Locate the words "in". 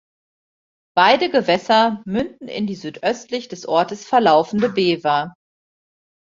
2.47-2.65